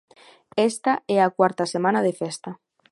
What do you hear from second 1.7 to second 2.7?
semana de festa.